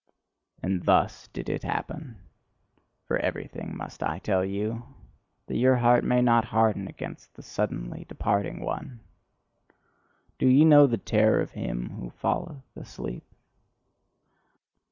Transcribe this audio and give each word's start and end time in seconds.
And 0.63 0.85
thus 0.87 1.27
did 1.27 1.47
it 1.47 1.61
happen 1.61 2.17
for 3.05 3.19
everything 3.19 3.77
must 3.77 4.01
I 4.01 4.17
tell 4.17 4.43
you, 4.43 4.81
that 5.45 5.57
your 5.59 5.75
heart 5.75 6.03
may 6.03 6.23
not 6.23 6.45
harden 6.45 6.87
against 6.87 7.35
the 7.35 7.43
suddenly 7.43 8.05
departing 8.09 8.61
one! 8.61 9.01
Do 10.39 10.47
ye 10.47 10.65
know 10.65 10.87
the 10.87 10.97
terror 10.97 11.39
of 11.39 11.51
him 11.51 11.91
who 11.99 12.09
falleth 12.09 12.65
asleep? 12.75 13.25